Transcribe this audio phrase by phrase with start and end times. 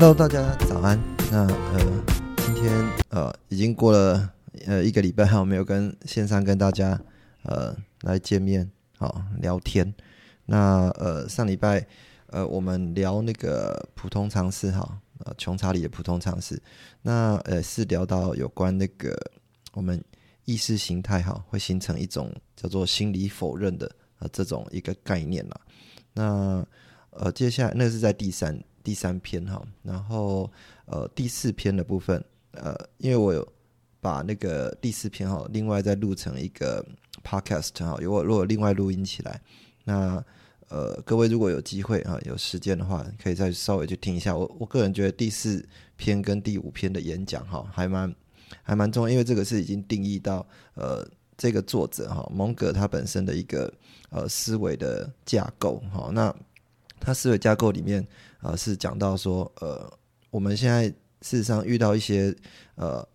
[0.00, 0.96] Hello，大家早安。
[1.28, 2.04] 那呃，
[2.36, 2.72] 今天
[3.08, 4.32] 呃已经过了
[4.64, 6.96] 呃一个礼拜，还没有跟线上跟大家
[7.42, 9.92] 呃来见面好聊天？
[10.46, 11.84] 那呃上礼拜
[12.28, 16.62] 呃我们聊那个普通常识哈，呃穷查理的普通常识。
[17.02, 19.18] 那呃是聊到有关那个
[19.72, 20.00] 我们
[20.44, 23.90] 意识形态哈会形成一种叫做心理否认的
[24.20, 25.60] 呃这种一个概念啦。
[26.12, 26.64] 那
[27.10, 28.56] 呃接下来那是在第三。
[28.88, 30.50] 第三篇哈，然后
[30.86, 33.46] 呃第四篇的部分呃，因为我有
[34.00, 36.82] 把那个第四篇哈，另外再录成一个
[37.22, 39.42] podcast 哈，如果如果另外录音起来，
[39.84, 40.24] 那
[40.70, 44.34] 呃各位如果有机会啊有时间的话，可以再稍微去听一下。
[44.34, 45.62] 我我个人觉得第四
[45.98, 48.14] 篇跟第五篇的演讲哈，还蛮
[48.62, 53.70] 还蛮重要，因为这个是已经定义到呃这个作者哈蒙格他本身的一个
[54.08, 56.34] 呃思维的架构哈，那
[56.98, 58.08] 他思维架构里面。
[58.38, 59.92] 啊，是讲到说，呃，
[60.30, 60.84] 我们现在
[61.22, 62.34] 事实上遇到一些
[62.76, 63.06] 呃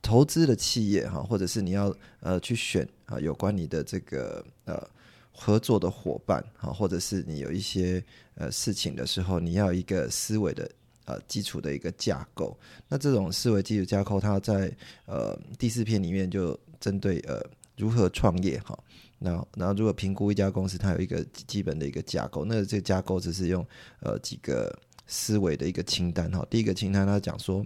[0.00, 4.88] 投资的企业哈，或者是你要呃去选啊，有关你的这个呃
[5.32, 8.02] 合作的伙伴哈，或者是你有一些
[8.36, 10.70] 呃事情的时候，你要一个思维的
[11.04, 12.56] 呃基础的一个架构。
[12.88, 14.72] 那这种思维基础架构，它在
[15.06, 17.44] 呃第四篇里面就针对呃
[17.76, 18.78] 如何创业哈。
[19.20, 23.66] 然后，如果评估一家公司，它有一个基本的一个架构，那这个架构只是用
[24.00, 24.72] 呃几个
[25.06, 26.46] 思维的一个清单哈。
[26.48, 27.64] 第一个清单，他讲说，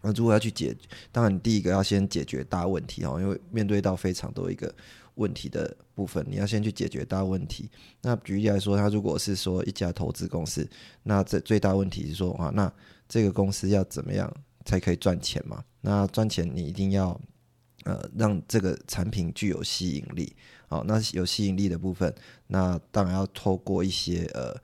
[0.00, 0.76] 那如果要去解，
[1.10, 4.72] 当然第一个要先解决大问题哈，因为面对到非常多一个
[5.16, 7.68] 问题的部分，你要先去解决大问题。
[8.00, 10.68] 那举例来说，他如果是说一家投资公司，
[11.02, 12.72] 那这最大问题是说啊，那
[13.08, 14.32] 这个公司要怎么样
[14.64, 15.64] 才可以赚钱嘛？
[15.80, 17.20] 那赚钱你一定要
[17.84, 20.34] 呃让这个产品具有吸引力。
[20.66, 22.12] 好，那有吸引力的部分，
[22.48, 24.54] 那当然要透过一些呃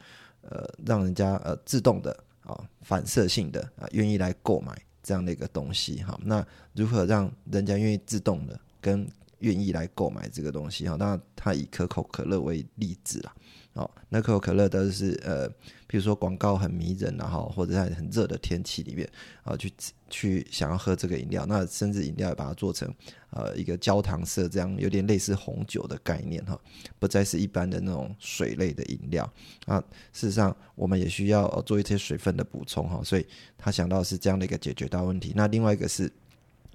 [0.42, 6.18] 呃，让人家呃自动的啊反射性的啊愿意来购买这样的一个东西哈。
[6.24, 6.44] 那
[6.74, 9.06] 如何让人家愿意自动的跟
[9.38, 10.96] 愿意来购买这个东西哈？
[10.96, 13.34] 当然，它以可口可乐为例子啦。
[13.80, 15.48] 哦，那可口可乐都是呃，
[15.86, 19.08] 比如说广告很迷人，然后或者在很热的天气里面
[19.42, 19.72] 啊，去
[20.10, 22.92] 去想要喝这个饮料，那甚至饮料也把它做成
[23.30, 26.60] 呃一个焦糖色，这样有点类似红酒的概念哈，
[26.98, 29.24] 不再是一般的那种水类的饮料
[29.64, 29.82] 啊。
[30.12, 33.26] 事实上，我们也需要做一些水分的补充哈，所以
[33.56, 35.32] 他想到是这样的一个解决大问题。
[35.34, 36.12] 那另外一个是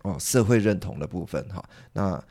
[0.02, 2.24] 哦，社会认同的部分哈，那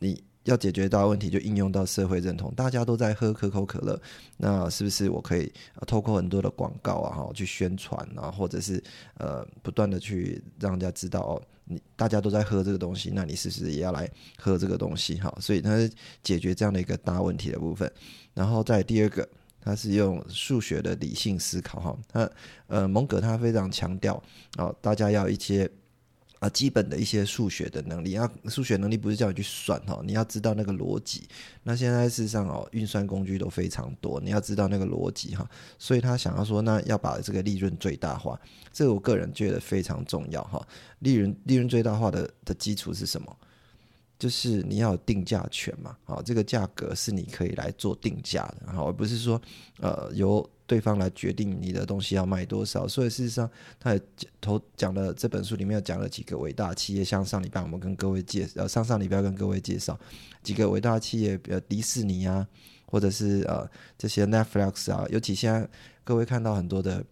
[0.00, 0.20] 你。
[0.46, 2.52] 要解决到问题，就应用到社会认同。
[2.54, 4.00] 大家都在喝可口可乐，
[4.36, 5.52] 那是不是我可以
[5.86, 8.82] 透过很多的广告啊，哈，去宣传啊，或者是
[9.18, 14.08] 呃，不断的去让人家知道哦，你大家都在喝这个东西，那你是不是也要来
[14.38, 15.16] 喝这个东西？
[15.16, 15.90] 哈，所以它是
[16.22, 17.90] 解决这样的一个大问题的部分。
[18.32, 19.28] 然后在第二个，
[19.60, 22.30] 它是用数学的理性思考，哈，他
[22.68, 24.22] 呃，蒙格他非常强调
[24.58, 25.70] 哦，大家要一些。
[26.38, 31.26] 啊，基本的一些数学的能力，啊，数学能力不是叫你去算哈，你要知道那个逻辑。
[31.62, 35.48] 那现在事实上哦，运算工具都非常多，你要知道那个逻辑哈。
[35.78, 38.38] 所以他想要说，那要把这个利润最大化，
[38.72, 40.66] 这个我个人觉得非常重要哈。
[40.98, 43.36] 利润利润最大化的的基础是什么？
[44.18, 49.40] 就是你要有定价权嘛，好，这个价格是你可以来做定价的，好，而不是说
[49.80, 50.48] 呃由。
[50.68, 54.02] 对方来决定你的东西要卖多少，所以事实上，他也
[54.40, 59.96] 头讲了这本书里面讲了几个伟大企业，像上礼拜我们跟各位介绍，上上礼拜跟各位介绍
[60.42, 62.44] 几个伟大企业，呃，迪士尼啊，
[62.84, 63.64] 或者是呃
[63.96, 65.68] 这些 Netflix 啊，尤其现在
[66.02, 67.04] 各位看到很多的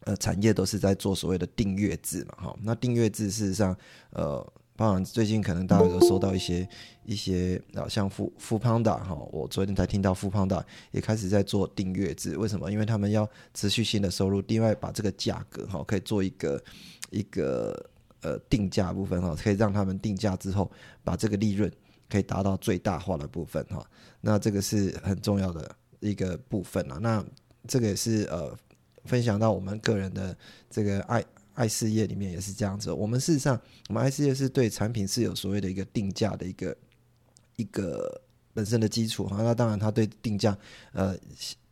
[0.00, 3.78] 呃产业都是在做所谓的订阅制嘛，哈，那订阅制事实上，
[4.10, 4.44] 呃。
[4.76, 6.68] 当然，最近可能大家都收到一些
[7.04, 12.36] 一些啊，像富富胖达哈，我昨天才听到富胖达也开始在做订阅制。
[12.36, 12.70] 为什么？
[12.70, 16.62] 因为他们要持续性的收入，另外把这个价格哈，可以做一个
[17.10, 17.88] 一个
[18.20, 20.70] 呃定价部分哈，可以让他们定价之后，
[21.02, 21.72] 把这个利润
[22.10, 23.82] 可以达到最大化的部分哈。
[24.20, 26.98] 那这个是很重要的一个部分啊。
[27.00, 27.24] 那
[27.66, 28.54] 这个也是呃
[29.06, 30.36] 分享到我们个人的
[30.68, 31.24] 这个爱。
[31.56, 33.58] 爱事业里面也是这样子，我们事实上，
[33.88, 36.76] 我们爱事业是对产品是有所谓的一个定价的一个
[37.56, 38.20] 一个
[38.52, 39.38] 本身的基础哈。
[39.42, 40.56] 那当然，他对定价，
[40.92, 41.16] 呃，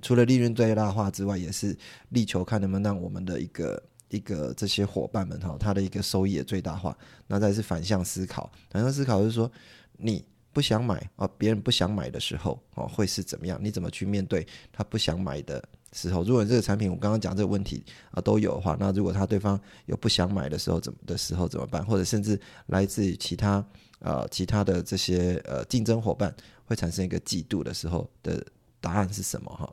[0.01, 1.77] 除了利润最大化之外，也是
[2.09, 6.97] 力求看能不能让我们的一个一个这些伙伴们哈，他的一个收益也最大化。
[7.27, 9.51] 那再是反向思考，反向思考就是说，
[9.99, 13.59] 你不想买啊，别人不想买的时候哦，会是怎么样？
[13.63, 15.63] 你怎么去面对他不想买的？
[15.95, 21.87] 时候，如果这个产品我刚刚讲这个问题啊都有的话，那如果他对方有不想买的时候怎么的时候怎么办？
[21.87, 23.65] 或者甚至来自于其他
[24.01, 26.35] 啊其他的这些呃竞争伙伴
[26.67, 28.45] 会产生一个嫉妒的时候的
[28.81, 29.51] 答案是什么？
[29.55, 29.73] 哈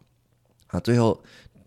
[0.67, 1.21] 啊，最后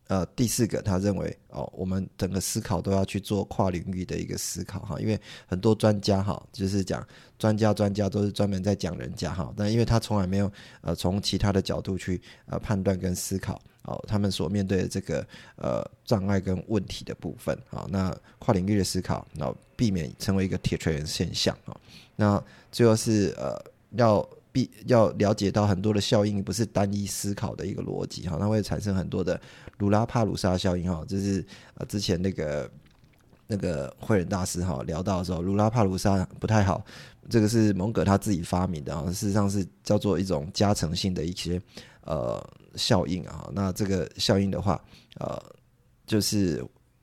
[0.08, 7.06] 呃第四个他认为哦，我们整个思考都要去做跨领域的一个思考哈，因为很多专家哈就是讲
[7.38, 13.60] 专家专家都是专门在讲人家哈，但因为他从来没有呃从其他的角度去呃判断跟思考。
[13.86, 21.76] 哦，他们所面对的这个呃障碍跟问题的部分啊，那跨领域的思考，然后避免成为一个铁锤人现象啊。
[22.16, 22.42] 那
[22.72, 29.38] 最后是呃要必要了解到很多的效应不是单一思考的一个逻辑哈，它会产生很多的
[29.78, 32.70] 鲁拉帕鲁沙效应哈，就是呃之前那个
[33.48, 36.84] 那个慧仁大师哈聊到的时候，鲁拉帕鲁沙不太好，
[37.28, 41.60] 这个是蒙格他自己发明的啊，事实上是叫做一种加成性的一些
[42.02, 42.40] 呃。
[42.76, 44.82] 效应啊，那这个效应的话，
[45.20, 45.40] 呃，
[46.04, 46.60] 就是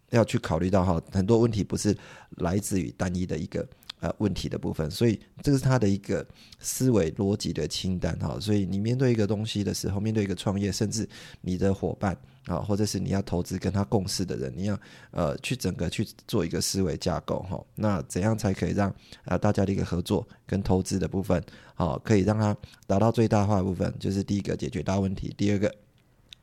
[0.09, 1.97] 要去考虑到哈，很多问题不是
[2.39, 3.65] 来自于单一的一个
[4.01, 6.27] 呃问题的部分，所以这是他的一个
[6.59, 8.37] 思维逻辑的清单哈。
[8.39, 11.07] 所以你面对一个东西的时候，面对一个创业，甚至
[11.39, 14.77] 你的伙伴啊，或者是你要投资跟他共事的人，你要
[15.11, 17.63] 呃去整个去做一个思维架构哈。
[17.75, 18.93] 那怎样才可以让
[19.23, 21.41] 啊大家的一个合作跟投资的部分？
[21.75, 22.55] 好，可以让它
[22.85, 25.73] 达到最大化的部分，就是第一个解决大问题，第二个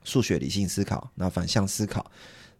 [0.05, 2.10] 数学理性思考，那反向思考，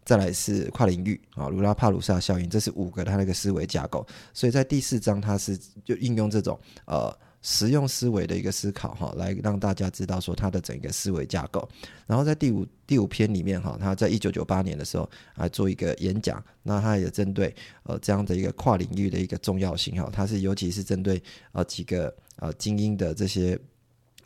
[0.09, 4.07] 再来是跨领域啊，卢拉帕鲁萨效应，这是五个它那个思维架构。
[4.33, 7.15] 所以在第四章，它是就应用这种呃。
[7.41, 11.67] 实用思维的一个思考哈，来让大家知道说它的整个思维架构。
[12.05, 21.23] 然后在第五第五篇里面哈，他在一九九八年的时候来做一个演讲，那他也针对呃这样的一个跨领域的一个重要性哈，他是尤其是针对
[21.53, 23.57] 呃几个呃精英的这些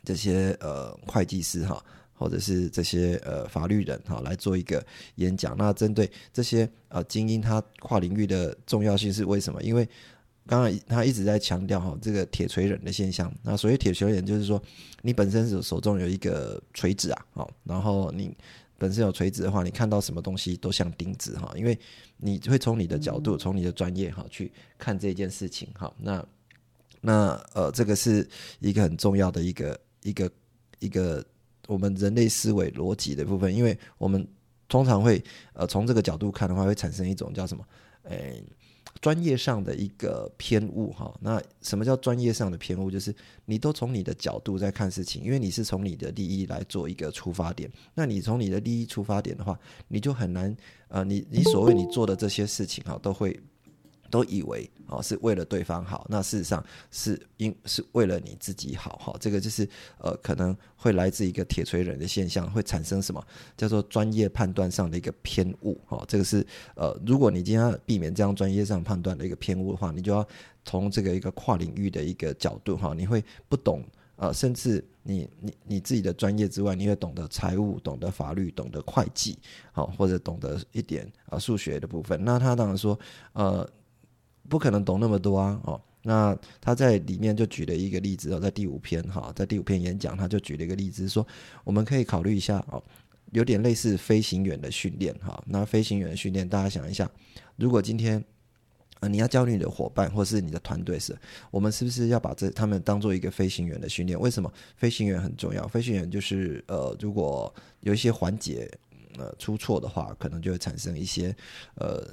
[0.03, 5.55] 这些呃会计师哈，或者是这些呃法律人哈来做一个演讲。
[5.57, 9.61] 那针对这些呃精英，他跨领域的重要性是为什么？
[9.63, 9.87] 因为
[10.45, 13.33] 刚刚他一直在强调哈，这个铁锤人的现象。
[13.41, 14.61] 那所谓铁锤人，就是说
[15.01, 18.35] 你本身手手中有一个锤子啊，好，然后你
[18.77, 21.79] 本身有锤子的话，你看到什么东西都像钉子哈，因为
[22.17, 25.93] 你会从你的角度，从你的专业哈去看这件事情哈。
[25.97, 26.25] 那
[26.99, 28.27] 那呃，这个是
[28.59, 30.29] 一个很重要的一个一个
[30.79, 31.23] 一个
[31.67, 34.27] 我们人类思维逻辑的部分，因为我们
[34.67, 35.23] 通常会
[35.53, 37.65] 呃从这个角度看的话，会产生一种叫什么，
[38.03, 38.43] 诶。
[39.01, 42.91] 专业上的一个偏误哈，那什么叫专业上的偏误？
[42.91, 43.13] 就是
[43.43, 47.69] 你都从你的角度在看事情，因为你是从你的利益来做一个出发点。
[47.95, 50.55] 那你从你的利益出发点的话，你就很难
[50.89, 53.37] 呃，你你所谓你做的这些事情哈，都会。
[54.13, 59.17] 都以为哦是为了对方好，那事实上是因是为了你自己好哈。
[59.19, 59.67] 这个就是
[59.97, 63.25] 呃可能会来自一个铁锤人的现象，会产生什么
[63.57, 66.05] 叫做专业判断上的一个偏误哈。
[66.07, 66.45] 这个是
[66.75, 70.23] 呃如果你今天要避免这样专业上判断的一个偏误的话，你就要
[70.63, 73.83] 从这个一个跨领域的一个角度哈，你会不懂
[74.17, 79.39] 呃，甚至你你你自己的专业之外，你会懂得财务、懂得法律、懂得会计
[79.71, 82.23] 好，或者懂得一点啊数学的部分。
[82.23, 82.99] 那他当然说
[83.31, 83.67] 呃。
[84.49, 85.59] 不可能懂那么多啊！
[85.63, 91.25] 哦，那他在里面就举了一个例子哦，在第五篇哈，在第五篇演讲，他就举了一个例子，说
[91.63, 92.83] 我们可以考虑一下哦，
[93.31, 95.41] 有点类似飞行员的训练哈。
[95.47, 97.09] 那飞行员训练，大家想一下，
[97.55, 98.21] 如果今天
[98.99, 101.17] 呃你要教你的伙伴或是你的团队是，
[101.49, 104.19] 我们是不是要把这他们当做一个飞行员的训练？
[104.19, 105.65] 为什么飞行员很重要？
[105.69, 108.69] 飞行员就是呃，如果有一些环节
[109.17, 111.33] 呃出错的话，可能就会产生一些
[111.75, 112.05] 呃。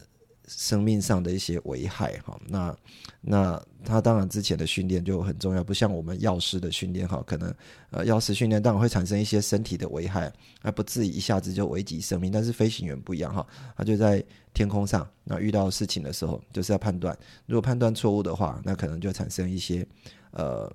[0.53, 2.77] 生命上的一些危害哈，那
[3.21, 7.55] 那他当然之前的训练就很重要，不像我们药师的训练哈，可能
[7.91, 12.33] 呃药师训练当然会产生一些身体的危害，而不至于一下子就危及生命。
[12.33, 17.17] 但是飞行员不一样哈，他就在天空上，那遇到事情的时候就是要判断，
[17.47, 19.87] 如果判断错误的话，那可能就产生一些
[20.33, 20.69] 呃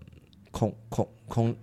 [0.52, 1.56] 空空空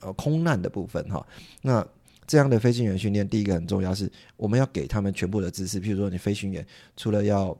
[0.00, 1.26] 呃空难的部分哈，
[1.62, 1.86] 那。
[2.26, 5.80] 这样的飞行员训练，第一个很重要，是我们要给他们全部的知识。
[5.80, 6.66] 譬如说，你飞行员
[6.96, 7.56] 除了要，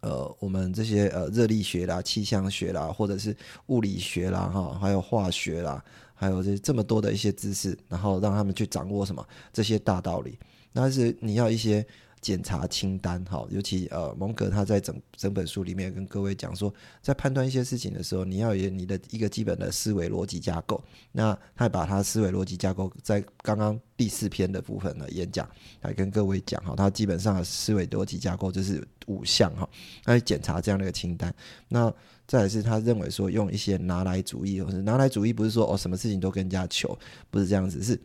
[0.00, 3.36] 呃，我们这些呃热力学啦、气象学啦，或者是
[3.66, 5.82] 物理学啦，哈，还有化学啦，
[6.14, 10.38] 还有这这么多的一些知识，然后让他们去掌握什么这些大道理。
[10.72, 11.84] 但是你要一些
[12.20, 20.82] 检查清单，哈，尤其呃，蒙格他在整整本书里面跟各位讲说，在判断一些事情的时候，你要有你的一个基本的思维逻辑架构。
[21.12, 25.48] 那他把他思维逻辑架构在刚刚第四篇的部分的演讲
[25.80, 29.68] 来跟各位讲，哈，他基本上思维逻辑架构就是五项，哈，
[30.04, 31.34] 来检查这样的一个清单。
[31.68, 31.92] 那
[32.26, 36.98] 再来是他认为说用一些拿来主义，或者拿来主义不是说哦什么事情都跟人家求，
[37.30, 37.98] 不是这样子，是。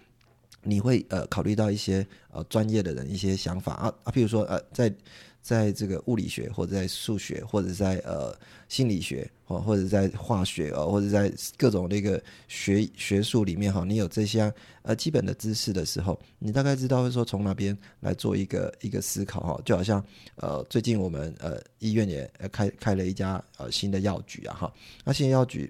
[0.63, 3.73] 你会呃考虑到一些呃专业的人一些想法。
[3.73, 4.93] 啊啊，譬如说呃在
[5.41, 8.33] 在这个物理学或者在数学或者在呃
[8.69, 14.51] 心理学或或者在化学哦或者在各种那个学学术里面哈，你有这些
[14.83, 20.01] 呃基本的知识的时候，你大概知道会说从哪边来做一个一个思考哈，就好像
[20.35, 25.69] 呃最近我们呃医院也开开了一家呃新的药局啊哈，那新的药局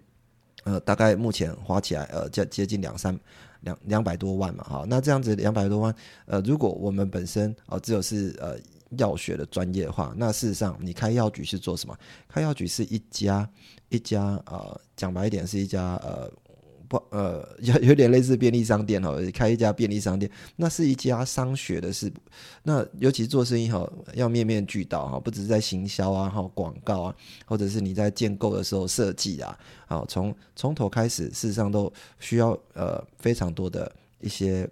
[0.64, 3.18] 呃大概目前花起来呃接接近两三。
[3.64, 8.58] 两两百多万嘛，哈，那这样子两百多万，呃，如果我们本身哦只有是呃
[8.98, 11.98] 药学的专业的话，那事实上你开药局是做什么？
[12.28, 13.50] 开药局是一家
[13.88, 16.30] 一家呃，讲白一点是一家呃。
[17.10, 22.12] 呃，有 有点类似便利商店哦，开一家便利商店，那是一家商学的事。
[22.64, 29.58] 那尤其做生意哈，要面面俱到哈，不只是在行销啊、哈广告啊，或者是你在建构的时候设计啊，
[29.88, 34.68] 好，从从头开始，事实上都需要呃非常多的一些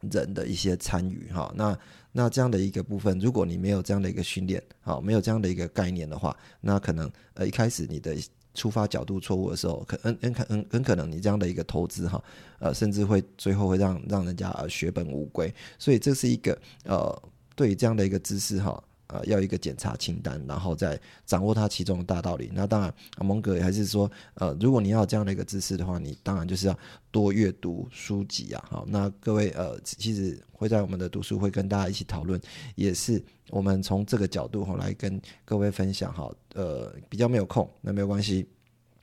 [0.00, 1.52] 人的一些参与哈。
[1.56, 1.78] 那
[2.12, 8.16] 那这样的一个部分，如果你没有这样的一个训练，好，没有这样的一个概念的话，那可能呃一开始你的。
[8.54, 12.22] 出发角度错误的时候，可很很很很可能你这样的一个投资哈，
[12.58, 15.52] 呃，甚至会最后会让让人家血本无归。
[15.78, 17.22] 所以这是一个呃，
[17.56, 18.82] 对于这样的一个知识哈，
[19.12, 22.50] 呃，要一个检查清单，然后再掌握它其中的大道理。
[22.54, 26.78] 那当然，蒙格还是说，呃，如果你要这样的一个知识的话，你当然就是要
[27.10, 28.64] 多阅读书籍啊。
[28.70, 32.40] 好，那各位呃，其实会在我们的读书会跟大家一起讨论，
[32.74, 33.22] 也是。
[33.50, 38.48] 我们从这个角度哈来跟各位分享哈，呃，比较没有空，那没有关系，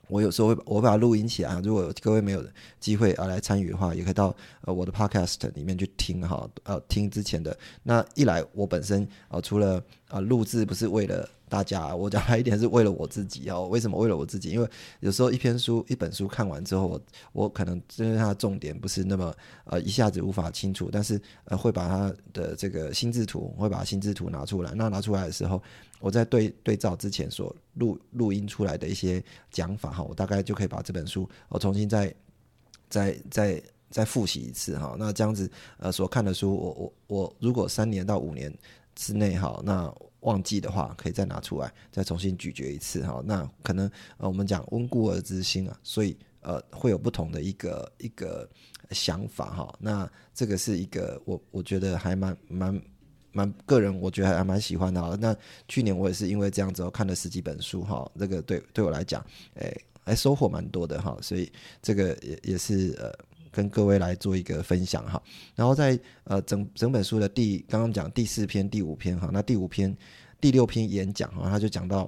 [0.10, 2.44] 我有时候会我把它录音起来，如果各位没有
[2.80, 11.30] 机会啊来参与的话，也可以到呃我的 podcast 里面去听哈，呃，听之前的那一来，我本身啊除了啊录制不是为了。
[11.50, 13.68] 大家，我讲白一点是为了我自己哦。
[13.70, 14.52] 为什么为了我自己？
[14.52, 17.02] 因为有时候一篇书、一本书看完之后，
[17.34, 24.74] 我可能针对它的重点不是那么呃一下子无法清楚，但是呃会把它的这个心智图，会把心智图拿出来。
[24.76, 25.60] 那拿出来的时候，
[26.00, 32.14] 我在对对照之前所录录音出来的一些讲法哈，我大概就可以把这本书我重新再
[32.90, 34.96] 再再再复习一次哈。
[34.98, 38.52] 那这样子呃所看的书，我我我如果三年到五年
[38.96, 43.22] 之内哈，那忘记的话，可以再拿出来，再重新咀嚼一次哈。
[43.26, 48.50] 那可能呃，我们讲温故而知新啊，所以呃，会有不同的一个一个
[48.92, 49.74] 想法哈。
[49.80, 52.82] 那这个是一个我我觉得还蛮蛮
[53.32, 55.18] 蛮个人，我觉得还蛮喜欢的。
[55.18, 55.36] 那
[55.68, 58.10] 去年我也是因为这样子，我看了十几本书哈。
[58.18, 61.18] 这个对对我来讲，哎，还收获蛮多的哈。
[61.22, 63.14] 所以这个也也是呃。
[63.52, 65.20] 跟各位来做一个分享哈，
[65.56, 69.94] 然后在呃整整本书的第刚刚讲第四篇第五篇哈，那第五篇
[70.40, 72.08] 第六篇演讲哈，他就讲到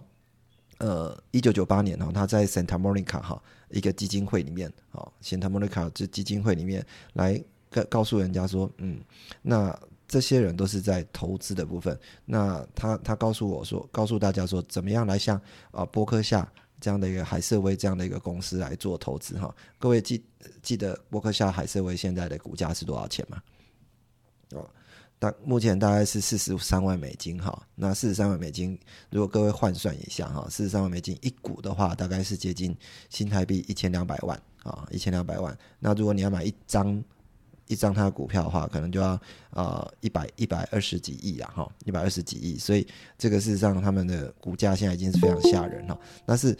[0.77, 9.01] 呃一九九八年哈，他在 Santa Monica 哈一个基金会里面哦，Santa Monica 这基金会里面来告告诉人家说，嗯，
[9.41, 9.77] 那
[10.11, 15.39] 这些人都是在投资的部分，那他他告诉我说，告诉大家说，怎么样来像
[15.71, 16.45] 啊波克夏。
[16.83, 20.25] 这样的一个海瑟威这样的一个公司来做投资哈，各位记
[20.63, 23.39] 记得波克夏海瑟威现在的股价是多少钱吗？
[24.53, 24.67] 哦，
[25.19, 27.67] 大目前大概是四十三万美金哈。
[27.75, 28.75] 那四十三万美金，
[29.11, 32.75] 如果各位换算一下哈，四十三万美金一股的话，大概是接近
[33.11, 35.55] 新台币一千两百万啊，一千两百万。
[35.77, 37.03] 那如果你要买一张。
[37.71, 39.17] 一张它的股票的话，可能就要
[39.51, 42.85] 呃一百一百二十几亿啊，哈，一百二十几亿，所以
[43.17, 45.97] 这个事实上他们的股价现在已经是非常吓人了。
[46.25, 46.53] 但是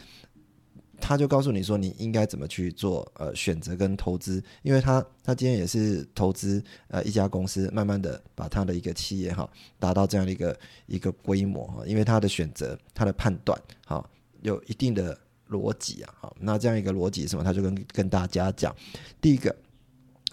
[1.01, 14.01] 他就告诉你说，你应该怎么去做呃选择跟投资，因为他他今天也是投资呃一家公司，慢慢的把他的一个企业哈达到这样的一个一个规模哈，因为他的选择他的判断哈
[14.43, 18.73] 有一定的逻辑啊，好，那这样一个逻辑什么，他就跟跟大家讲，
[19.19, 19.53] 第一个。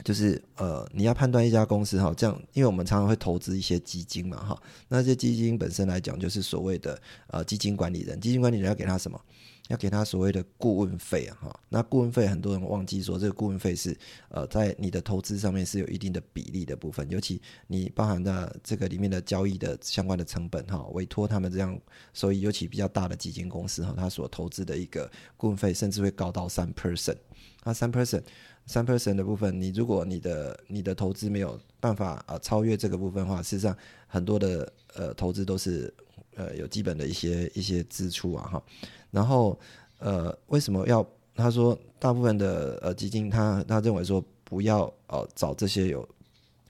[0.04, 9.20] 就是呃，你要判断一家公司哈，这样，因为我们常常会投资一些基金嘛哈，那这基金本身来讲，就是所谓的呃基金管理人，基金管理人要给他什么？
[9.68, 11.60] 要给他所谓的顾问费啊哈。
[11.68, 13.94] 那顾问费很多人忘记说，这个顾问费是
[14.30, 21.78] 呃在你的投资上面是有一定的比例的部分，尤其你包含的这个里面的交易的相关的成本哈，委托他们这样
[22.14, 27.18] 收益尤其比较大的基金公司哈，他所投资的一个顾问费甚至会高到三 percent，
[27.64, 28.22] 那三 percent。
[28.68, 33.74] 三 percent 的部分，你如果你的你的投资没有办法啊超越这个部分的话，事实上
[34.06, 35.92] 很多的呃投资都是
[36.36, 38.62] 呃有基本的一些一些支出啊哈。
[39.10, 39.58] 然后
[39.98, 46.06] 呃为什么要他说大部分的呃基金他他认为说不要呃找这些有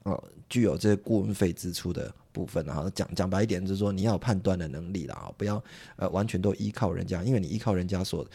[0.04, 2.14] 呃具有这些顾问费支出的。
[2.32, 5.62] 部分，然后讲讲白一点，就是说你要判断的能力了啊，不要
[5.96, 8.26] 呃完全都依靠人家，因为你依靠人家所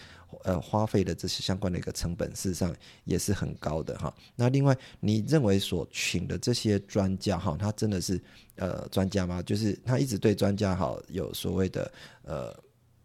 [0.44, 4.14] 呃花费的这些相关的一个成本，事实上也是很高的哈。
[4.36, 8.22] 那另外，你认为所请的这些专家哈，他真的是
[8.56, 9.42] 呃专家吗？
[9.42, 11.92] 就是他一直对专家哈有所谓的
[12.24, 12.56] 呃。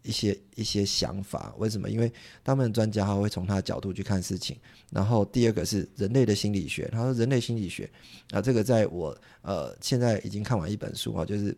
[0.03, 1.89] 一些一些想法，为什么？
[1.89, 2.11] 因为
[2.43, 4.57] 他们专家哈会从他的角度去看事情。
[4.91, 7.89] 然后第二个是人类的心理学，他说人类心理学
[8.31, 11.55] 啊，这个在我呃现在已经看完一本书哈，就是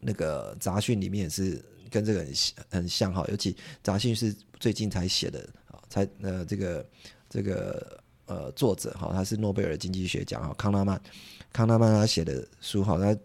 [0.00, 2.34] 那个杂讯里面也是跟这个很
[2.70, 6.86] 很像哈，尤其杂讯是最近才写的啊，才呃这个
[7.28, 11.00] 这个呃作者哈，他是诺贝尔经济学奖哈，康纳曼
[11.52, 13.18] 康纳曼他写的书哈，他。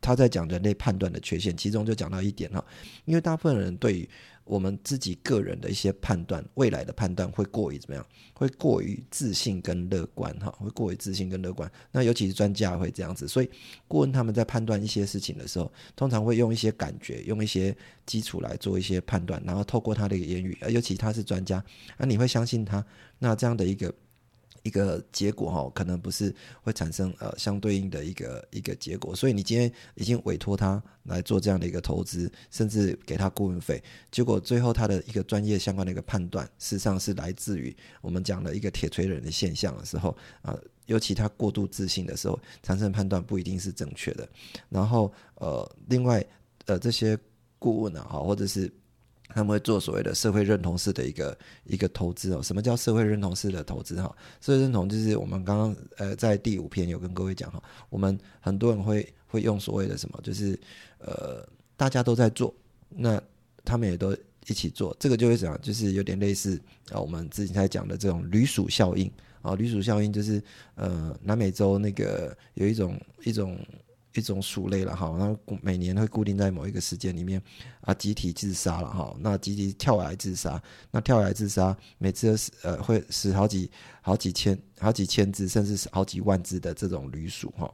[0.00, 2.64] 他在讲人类判断的缺陷，其中就讲到一点哈，
[3.04, 4.08] 因为大部分人对于
[4.44, 8.04] 我们自己个人的一些判断，未来的判断会过于怎么样？
[8.34, 11.70] 会过于自信跟乐观哈，会过于自信跟乐观。
[11.92, 13.50] 那尤其是专家会这样子，所以
[13.86, 17.76] 顾问他们在判断一些事情的时候，通常会用一些感觉，用一些
[18.06, 21.62] 基础来做一些判断，然后透过他的言语，尤其他是专家，
[21.98, 22.84] 那你会相信他？
[23.18, 23.94] 那这样的一个。
[24.62, 44.28] 一个结果哈，可能不是会产生呃相对应的一个一个结果，所以你今天已经委托他来做这样的一个投资，甚至给他顾问费，结果最后他的一个专业相关的一个判断，事实上是来自于我们讲的一个铁锤人的现象的时候啊，尤其他过度自信的时候，产生判断不一定是正确的。
[44.68, 46.24] 然后呃，另外
[46.66, 47.18] 呃这些
[47.58, 48.70] 顾问啊，或者是。
[49.34, 52.42] 他们会做所谓的社会认同式的一个一个投资哦。
[52.42, 54.14] 什么叫社会认同式的投资哈？
[54.40, 60.58] 社会认同就是我们刚刚呃在第五篇有跟各位讲哈，我们很多人会会用所谓的什么，就是
[60.98, 61.46] 呃
[61.76, 62.54] 大家都在做，
[62.88, 63.20] 那
[63.64, 66.60] 他们也都一起做，这个就会讲就是有点类似
[66.90, 69.10] 啊我们之前在讲的这种驴鼠效应
[69.42, 70.42] 啊，驴鼠效应就是
[70.74, 73.58] 呃南美洲那个有一种一种。
[74.14, 77.40] 一种鼠类了哈，那每年会固定在某一个时间里面
[77.82, 79.16] 啊，集体自杀了哈。
[79.20, 83.70] 那集体跳崖自杀，那跳崖自杀每次死呃会死好几
[84.02, 87.72] 好几千好几千只，甚至是好几万只的这种旅鼠哈。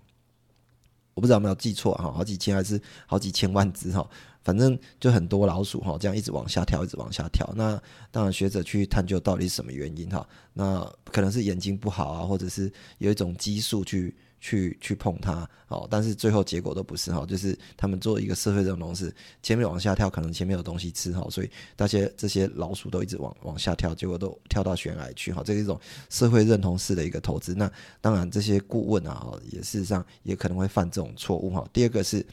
[1.15, 4.07] 我不知道有没有记错哈，好几千还是好几千万只哈，
[4.45, 7.51] 反正就很多老鼠哈，这样一直往下跳，一直往下跳。
[7.57, 7.81] 那
[8.11, 14.15] 当然学者去探究到底是什么原因哈，那可能是眼睛不好啊，或者是有一种激素去。
[14.41, 27.55] 去去碰它哦，但是最后结果都不是哈，就是他们做一个社会认同是前面往下跳，可能前面有东西吃哈，所以那些这些老鼠都一直往往下跳，结果都跳到悬崖去哈，这是一种社会认同式的一个投资。
[27.55, 27.71] 那
[28.01, 31.67] 当然这些顾问啊，也事实上也可能会犯这种错误哈。
[31.73, 32.25] 第二个是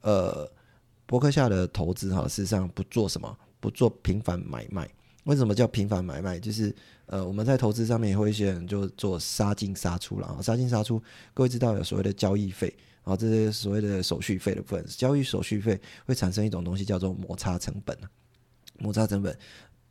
[0.00, 0.50] 呃，
[1.06, 4.88] 博客下的投资哈，事实上不做什么，不做频繁买卖。
[5.30, 6.40] 为什么叫频繁买卖？
[6.40, 6.74] 就是
[7.06, 11.00] 呃，我们在投资上面也会一些人就做杀进杀出了啊，杀进杀出。
[11.32, 17.96] 各位知道有所谓的交易费啊，这些所谓的手续费的部分，交易手续费会产生一种东西叫做摩擦成本
[18.76, 19.38] 摩擦成本，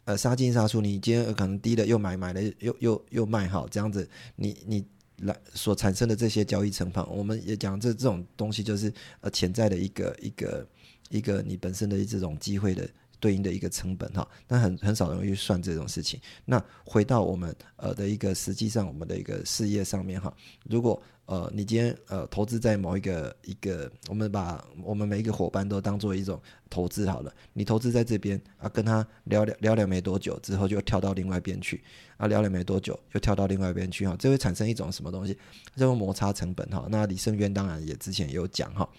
[0.03, 4.85] 呃，杀进杀出，你今天可能低了又买，买了又又又卖，好，这样子，你你
[5.19, 10.67] 来所产生的这些交易成本，我们也讲这这种东西就是呃潜在的一个一个
[11.09, 12.85] 一个你本身的这种机会的。
[13.19, 16.19] 对应的一个成本哈，那很很少人去算这种事情。
[16.45, 20.33] 那回到我们呃的一个实际上我们的一个事业上面哈，
[20.69, 31.83] 如果呃你今天呃投资在某一个一个，我们把我们每一个伙伴都当做一种投资好了，你投资在这边啊，跟他聊聊聊聊没多久之后就跳到另外一边去
[32.17, 35.33] 啊，聊了没多久又跳到另外一边去哈，这会产生一种什么东西？
[35.75, 36.87] 叫做摩擦成本哈。
[36.89, 38.89] 那李胜渊当然也之前有讲哈，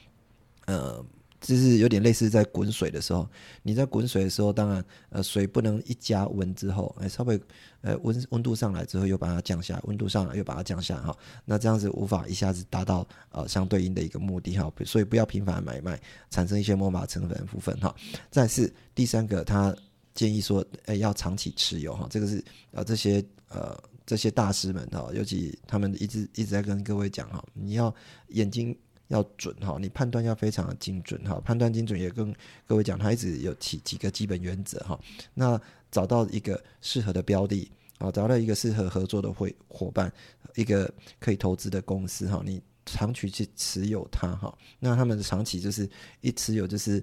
[0.67, 1.05] 呃。
[1.41, 3.27] 就是有点类似在滚水的时候，
[3.63, 7.41] 你在滚水的时候，当然，呃，水不能一加温之后，哎，稍微，
[7.81, 15.99] 呃，温温度上来之后又把它降下，温度上来又把它降下，哈，那这样子无法一下子达到呃相对应的一个目的，哈，所以不要频繁买卖，
[16.29, 17.95] 产生一些魔法成分部分，哈。
[18.31, 19.75] 再是第三个，他
[20.15, 27.95] 建议说，哎，要长期持有，哈，这个是呃这些呃这些大师们，哈，尤其他们一直一直在跟各位讲，哈，你要
[28.29, 28.77] 眼睛。
[29.11, 32.35] 要准哈，你判断要非常的精准哈，判断精准也跟
[32.67, 34.99] 各位讲，他一直有几几个基本原则哈。
[35.35, 40.13] 那找到一个适合的标的啊，找到一个适合合作的会伙伴，
[40.55, 44.57] 一个可以投资的公司哈，你长期去持有它哈。
[44.79, 45.89] 那他们的长期就是
[46.21, 47.03] 一持有就是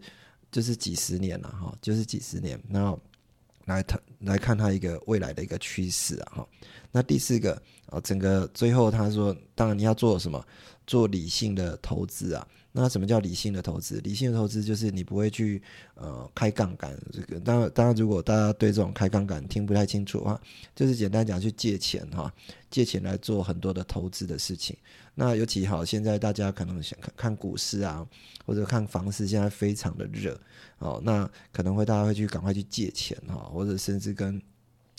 [0.50, 2.98] 就是几十年了哈，就是几十年，然后
[3.68, 6.48] 来他来看他一个未来的一个趋势啊哈。
[6.92, 7.54] 那第四个
[7.86, 10.44] 啊，整个最后他说，当然你要做什么，
[10.86, 12.48] 做理性的投资啊。
[12.80, 14.00] 那什么叫理性的投资？
[14.02, 15.62] 理性的投资就是你不会去
[15.96, 16.96] 呃开杠杆。
[17.12, 20.40] 这个当然，当然，如果大家对这种开杠杆听不太清楚的话，
[20.76, 22.32] 就是简单讲去借钱哈，
[22.70, 24.78] 借钱来做很多的投资的事情。
[25.16, 28.08] 那尤其好，现在大家可能想看看股市啊，
[28.46, 30.40] 或者看房市，现在非常的热
[30.78, 34.42] 哦，那可能会大家会去赶快去借钱哈，或者甚至跟。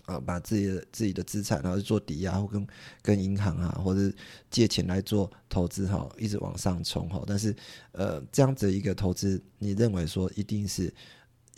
[0.08, 2.66] 啊，把自己的自己的资产，然后做抵押，或跟
[3.00, 4.12] 跟银行啊，或者
[4.50, 7.22] 借钱来做投资哈，一直往上冲哈。
[7.26, 7.54] 但是，
[7.92, 10.92] 呃，这样子一个投资，你认为说一定是？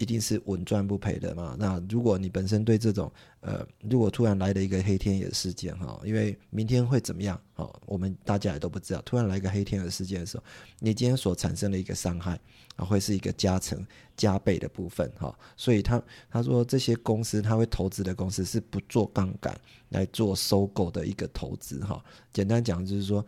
[0.01, 1.55] 一定是稳赚不赔的嘛？
[1.59, 7.39] 那如果你本身对这种呃，如果突然来了一个黑天鹅事件哈，因为明天会怎么样？
[7.53, 9.03] 好，我们大家也都不知道。
[9.03, 10.45] 突然来一个黑天鹅事件的时候，
[10.79, 12.41] 你今天所产生的一个伤害
[12.77, 13.87] 啊，会是一个加成
[14.17, 15.39] 加倍的部分哈。
[15.55, 19.55] 所以他他说这些公司他会投资的公司是不做杠杆
[19.91, 22.03] 来做收购的一个投资哈。
[22.33, 23.23] 简单讲就是说。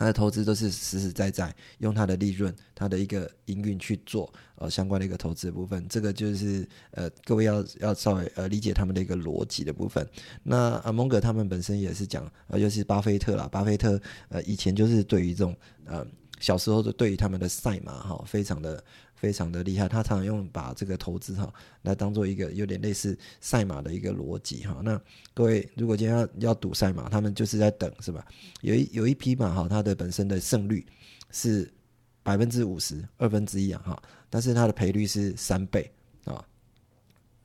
[0.00, 10.08] 他的投资都是实实在在用他的利润、他的一个营运去做呃相关的一个投资部分，这个就是呃各位要要稍微呃理解他们的一个逻辑的部分。
[10.42, 16.02] 那啊蒙格他们本身也是讲呃尤其是巴菲特啦，巴菲特呃以前就是对于这种呃
[16.40, 18.82] 小时候的对于他们的赛马哈非常的。
[19.20, 21.52] 非常的厉害，他常常用把这个投资哈
[21.82, 24.80] 来当做一个有点类似赛马的一个逻辑哈。
[24.82, 24.98] 那
[25.34, 28.26] 各位如果今天要要赌赛马，他们就是在等是吧？
[28.62, 30.86] 有一有一匹马哈，它的本身的胜率
[31.30, 31.70] 是
[32.22, 35.90] 百分之五十二分之一啊哈，但是它的赔率是三倍
[36.24, 36.42] 啊，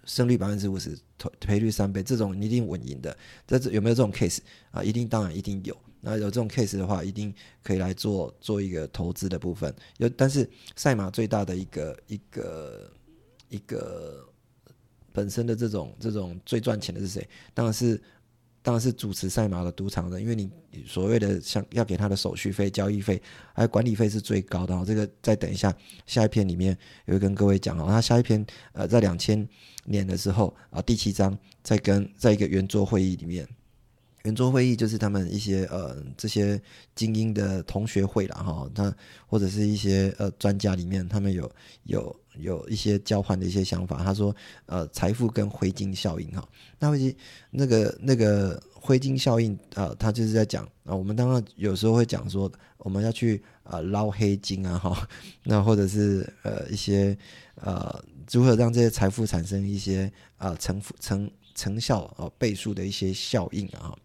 [0.05, 3.17] 胜率百分之五十，赔赔率三倍，这种你一定稳赢的。
[3.45, 4.39] 这有没有这种 case
[4.71, 4.81] 啊？
[4.81, 5.75] 一定，当然一定有。
[6.08, 9.74] 那有这种 case 的话，一定可以来做做一个投资的部分。
[9.98, 12.91] 有，但是赛马最大的一个一个
[13.50, 14.24] 一个
[15.12, 17.28] 本身的这种这种最赚钱的是谁？
[17.56, 18.00] 当然是
[18.62, 20.48] 当然是主持赛马的赌场的，因为你
[20.86, 23.20] 所谓的像要给他的手续费、交易费
[23.56, 24.86] 还有管理费是最高的。
[24.86, 27.88] 这个再等一下下一篇里面也会跟各位讲哦。
[27.88, 29.48] 他下一篇呃，在两千
[29.86, 33.48] 年的时候啊，第七章在跟在一个圆桌会议里面。
[34.25, 36.59] 圆桌会议就是他们一些呃这些
[36.95, 38.93] 精英的同学会了哈，他
[39.27, 41.49] 或者是一些呃专家里面，他们有
[41.83, 44.03] 有有一些交换的一些想法。
[44.03, 44.35] 他说
[44.65, 46.43] 呃财富跟灰金效应哈，
[46.79, 47.15] 那灰金
[47.51, 55.07] 那个那个灰金效应啊，他就是在讲啊，我们当然有时候会讲说我们要去啊捞黑金啊哈，
[55.45, 57.15] 那或者是呃一些
[57.61, 61.29] 呃如何让这些财富产生一些啊成成。
[61.56, 63.98] 成效啊倍数的一些效应啊，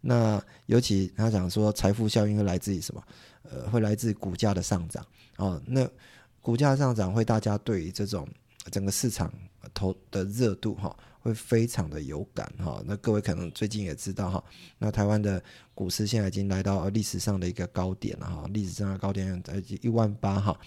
[0.00, 3.02] 那尤其他讲说财富效应会来自于什么？
[3.44, 5.62] 呃，会来自股价的上涨哦。
[5.64, 5.88] 那
[6.42, 8.28] 股价上涨会大家对于这种
[8.72, 9.32] 整个市场
[9.72, 12.82] 投的热度哈，会非常的有感哈。
[12.84, 14.44] 那各位可能最近也知道哈，
[14.78, 15.40] 那台湾的
[15.74, 20.58] 股市现在已经来到历史上的一个高点了哈，历史上的高点在一万八哈。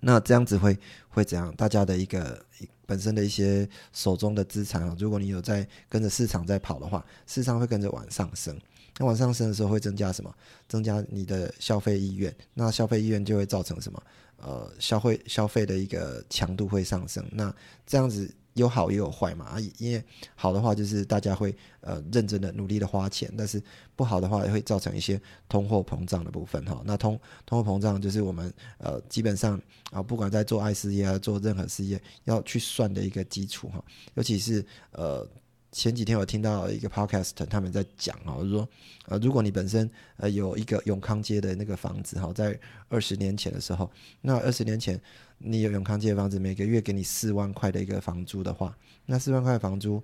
[0.00, 0.78] 那这样子会
[1.08, 1.54] 会怎样？
[1.56, 2.44] 大家的一个
[2.86, 8.58] 本身的一些手中的资产啊，如果你有在跟着市场在跑的话，市场会跟着往上升。
[8.98, 10.34] 那往上升的时候会增加什么？
[10.68, 12.34] 增加你的消费意愿。
[12.54, 14.02] 那消费意愿就会造成什么？
[14.38, 17.24] 呃，消费消费的一个强度会上升。
[17.32, 17.54] 那
[17.86, 18.30] 这样子。
[18.56, 20.02] 有好也有坏嘛啊，因为
[20.34, 23.62] 好的话就是大家会呃认真的努力的花钱，但是
[23.94, 26.82] 不好的话也会造成一些通货膨胀的部分哈。
[26.84, 29.60] 那通通货膨胀就是我们呃基本上
[29.92, 35.26] 啊不管在做爱事业啊做任何事业要去算的一个基础哈，尤其是呃。
[35.72, 38.66] 前几天我听到一个 podcast，他们在讲啊，就是说，
[39.08, 43.90] 呃，如果你本身呃有一个永康街的那个房子哈，在二十年前的时候，
[44.22, 44.98] 那二十年前
[45.38, 50.02] 你有永康街的房子，每个月给你四万块的一个房租的话，那四万块房租，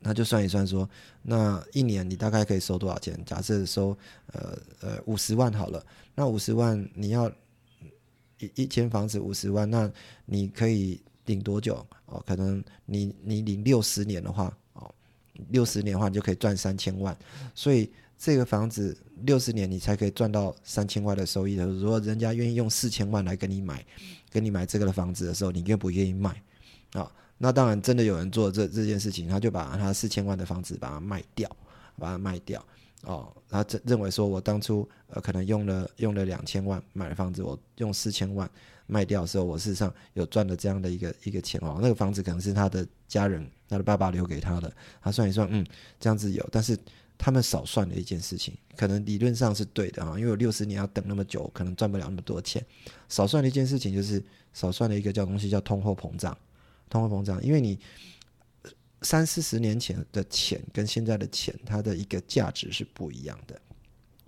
[0.00, 0.88] 那就算一算说，
[1.22, 3.18] 那一年你大概可以收多少钱？
[3.24, 3.96] 假设收
[4.32, 5.84] 呃呃五十万好了，
[6.14, 7.30] 那五十万你要
[8.38, 9.90] 一一间房子五十万，那
[10.26, 11.86] 你可以领多久？
[12.06, 14.46] 哦，可能你你领六十年的话。
[14.74, 14.92] 哦
[15.50, 17.16] 六十年的话，你就可以赚三千万，
[17.54, 21.64] 所以这个房子六十年你才可以赚到三千万的收益的。
[21.64, 23.86] 如果人家愿意用四千万来跟你买，
[24.30, 26.42] 跟你买这个的房子的时候，你愿不愿意卖？
[26.92, 31.48] 啊，那当然真的有人做这这件事情，他就把他四千万的房子把它卖掉，
[31.98, 32.64] 把它卖掉。
[33.02, 38.48] 哦，他认认为说我当初呃可能用了用了两千万买了房子，我用四千万。
[38.90, 41.78] 卖掉的时候，我事实上有赚了这样的一个一个钱哦。
[41.82, 44.72] 那个房子可能是他的家人、他的爸爸留给他的。
[45.02, 45.62] 他算一算，嗯，
[46.00, 46.74] 这样子有，但是
[47.18, 52.64] 他们少算了一件事情，可能理论上是对的啊，因为我六十年要等那么久，可能赚不了那么多钱。
[53.08, 54.22] 少算了一件事情，就是
[54.54, 56.36] 少算了一个叫东西叫通货膨胀。
[56.88, 57.78] 通货膨胀，因为你
[59.02, 63.60] 三四十年前的钱跟现在的钱，它的一个价值是不一样的。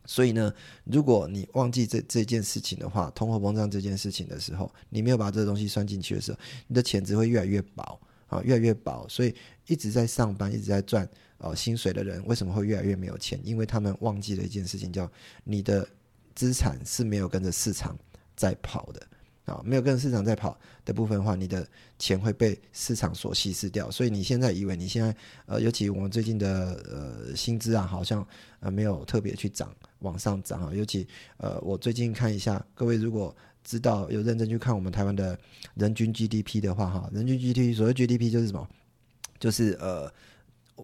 [0.05, 0.53] 所以呢，
[0.85, 8.00] 如果你忘记这这件事情的话，通货膨胀这件事情的时候，你没有把这个东西算进去的时候，你的钱只会越来越薄
[8.31, 9.07] 啊，越来越薄。
[9.07, 9.35] 所以
[9.66, 13.38] 一直在上班、一直在赚呃薪水的人，为什么会越来越没有钱？
[13.45, 15.11] 因为他们忘记了一件事情，叫
[15.45, 15.87] 你的
[16.35, 17.95] 资产是没有跟着市场
[18.35, 19.07] 在跑的。
[19.47, 21.66] 啊，没有跟着市场在跑的部分的话，你的
[21.99, 23.90] 钱会被市场所稀释掉。
[23.90, 25.16] 所以你现在以为你现在
[25.47, 28.25] 呃，尤其我们最近的呃薪资啊，好像
[28.61, 30.73] 呃没有特别去涨，往上涨啊。
[30.73, 31.05] 尤其
[31.38, 35.38] 呃，我最近看一下，各位如果知道有认真去看我们台湾的
[35.75, 38.68] 人均 GDP 的话，哈，人均 GDP 所谓 GDP 就是什么？
[39.38, 40.12] 就是呃，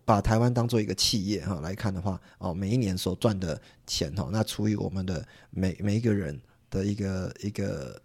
[0.05, 8.01] 把台湾当做一个企业哈来看的话，哦，每一年所赚的钱哈，那除以我们的每每一个人的一个一个。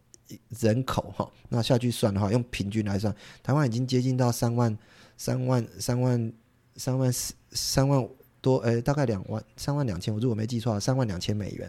[0.62, 4.78] 人口哈，那下去算的话，用平均来算，台湾已经接近到三万、
[5.18, 6.34] 三万、三万、
[6.78, 7.12] 三万、
[7.52, 11.68] 三万多，呃，大概两万、三万两千，我如果没记错，三万两千美元，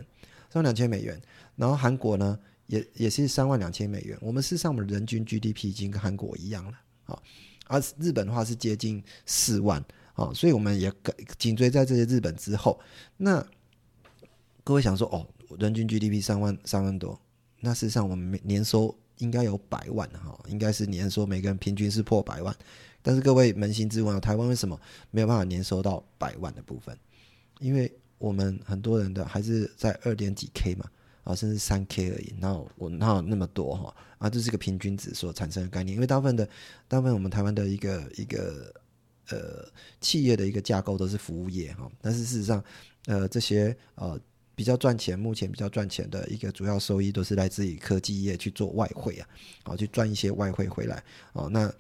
[0.48, 1.20] 三万两千美元。
[1.56, 4.16] 然后韩国呢，也也是三万两千美元。
[4.20, 6.72] 我们事实上，我们人均 GDP 已经跟韩国一样了
[7.04, 7.22] 啊。
[7.68, 9.82] 而日本的话是接近四万
[10.14, 10.92] 啊，所以我们也
[11.38, 12.78] 紧追在这些日本之后。
[13.16, 13.44] 那
[14.64, 15.26] 各位想说，哦，
[15.58, 17.18] 人均 GDP 三万三万多。
[17.60, 22.54] 那事实上，我们年收应该有百万哈，应该是年收每个人平均是破百万。
[23.00, 24.78] 但是各位扪心自问，台湾为什么
[25.10, 26.96] 没有办法年收到百万的部分？
[27.60, 30.88] 因为我们很多人的还是在二点几 K 嘛，
[31.24, 32.34] 啊，甚至三 K 而已。
[32.38, 33.94] 那我那有那么多哈？
[34.18, 35.94] 啊，这是个平均值所产生的概念。
[35.94, 36.48] 因为大部分的，
[36.88, 38.72] 大部分我们台湾的一个一个
[39.28, 39.68] 呃
[40.00, 41.90] 企业的一个架构都是服务业哈。
[42.00, 42.62] 但是事实上，
[43.06, 44.20] 呃，这些呃。
[44.54, 49.26] 比较赚钱，目前比较赚钱的一个主要收益都是来自于科技业去做外汇啊，
[49.64, 51.48] 啊，去赚一些外汇回来哦。
[51.48, 51.72] 那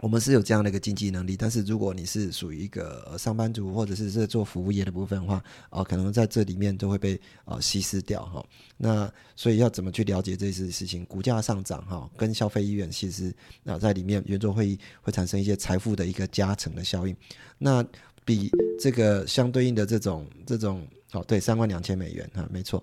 [0.00, 8.44] 我们是有这样的一个经济能力，但是如果你是属于一个呃上班族或者是在做服务业的部分的话，啊，可能在这里面都会被啊稀释掉哈。
[8.76, 11.04] 那所以要怎么去了解这些事情？
[11.06, 17.16] 股价上涨哈，跟消费意愿其实啊在里面圆桌会议会产生一些财富的一个加成的效应。
[17.58, 17.84] 那
[18.24, 20.86] 比这个相对应的这种这种。
[21.12, 22.82] 哦，对，三万两千美元哈，没错，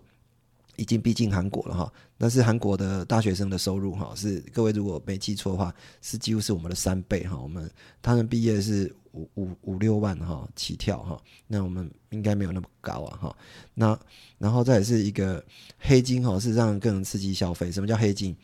[0.83, 1.91] 已经逼近韩国了哈。
[2.17, 7.37] 但是韩国的大学生的收入哈，是各位如果没记错的话，是几乎是我们的三倍哈。
[7.37, 13.37] 我们他们毕业是五五五六万哈起跳哈，那我们应该没有那么高啊哈。
[13.73, 13.97] 那
[14.37, 15.43] 然后再是一个
[15.79, 17.71] 黑金哈，事实上更能刺激消费。
[17.71, 18.35] 什么叫黑金？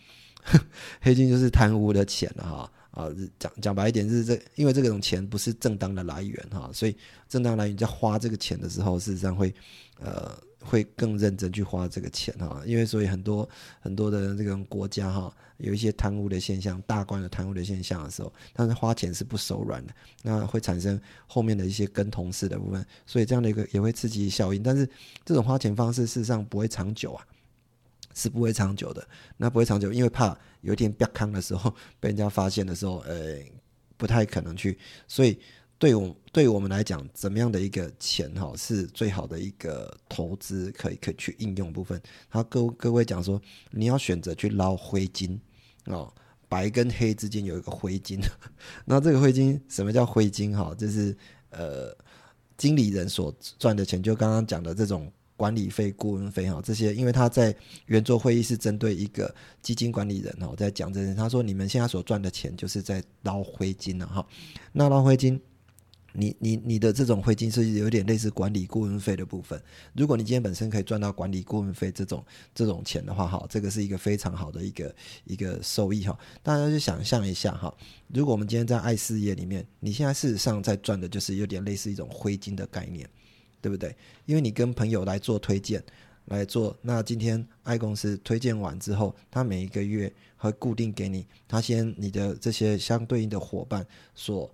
[1.01, 2.71] 黑金就是贪污的钱了哈。
[2.91, 6.97] 啊，讲讲白一点，是这，因为这种钱不是正当的来源哈，所以
[7.29, 9.53] 正当来源在花这个钱的时候，事实上会，
[10.01, 13.47] 呃，会更认真去花这个钱哈，因为所以很多
[13.79, 19.93] 很多的这种国家哈，有一些贪污的现象，大官的贪污的现象的时候，但是花钱是不手软的，
[20.23, 24.87] 那会产生后面的一些跟同事的部分，所以这样的一个也会刺激效应，但是
[25.25, 27.25] 这种花钱方式事实上不会长久啊。
[28.15, 33.37] 是不会长久的，那不会长久，因为怕有一天不康的时候被人家发现的时候，呃，
[33.95, 34.77] 不太可能去。
[35.07, 35.39] 所以，
[35.79, 41.99] 对我对我们来讲，怎么样的一个钱哈是最好的一个投资，可以可以去应用部分。
[42.29, 45.39] 他各各位讲说，你要选择去捞灰金
[45.85, 46.13] 哦，
[46.47, 48.19] 白跟黑之间有一个灰金。
[48.85, 50.75] 那这个灰金什么叫灰金哈？
[50.75, 51.15] 就是
[51.49, 51.95] 呃，
[52.57, 55.11] 经理人所赚的钱，就刚刚讲的这种。
[55.39, 61.15] 管理费、顾问费哈，这些，因为他在圆桌会议是针对一个基金管理人哈，在讲这些。
[61.15, 64.27] 他说：“你们现在所赚的钱就是在捞灰金了哈。
[64.73, 65.39] 那捞灰金，
[66.13, 69.61] 你你你的这种灰金是有点类似管理顾问费的部分。
[69.93, 74.95] 如果你今天本身可以赚到管理顾问费这种这种钱的话，哈，这个是一个非常好的一个
[75.25, 76.17] 一个收益哈。
[76.43, 77.73] 大家就想象一下哈，
[78.07, 83.09] 如果我们今天在爱事业里面，你现在事实上在赚的就是有点类似一种灰金的概念。”
[83.61, 83.93] 对不对？
[84.25, 85.83] 因为你跟朋友来做推荐，
[86.27, 94.49] 来做那今天爱公司推荐完之后，他每一个月会固定给你，他先你的这些相对应的伙伴所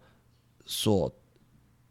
[0.65, 1.15] 所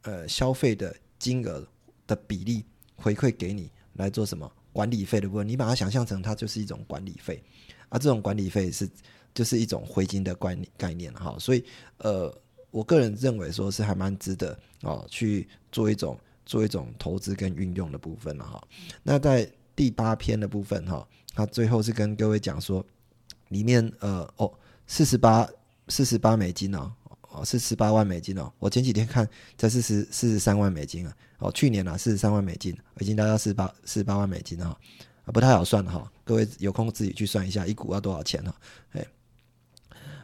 [0.04, 1.66] 呃消费的金额
[2.06, 2.64] 的比例
[2.96, 7.42] 回馈给你来做什么管理费的部分，你把它想象成它就是一种管理费，
[7.90, 8.88] 而这种管理费是
[9.34, 11.64] 就是一种回金的概念概念哈，所以
[11.98, 12.34] 呃，
[12.70, 16.18] 我个人认为说是还蛮值得哦去做一种。
[16.46, 18.62] 做一种投资跟运用的部分了哈，
[19.02, 22.84] 那在第八篇的部分哈，他最后是跟各位讲说，
[23.48, 24.52] 里面呃哦
[24.86, 25.48] 四十八
[25.88, 26.92] 四十八美金哦
[27.34, 31.14] 哦是十八万美金哦，我前几天看才四十四十三万美金啊。
[31.38, 34.78] 哦去年啊四十三万美金已经达到四十八四十八万美金了哈
[35.26, 38.54] 啊不太好算哈，各位有空自己去算一下一股要多少钱哈
[38.92, 39.06] 哎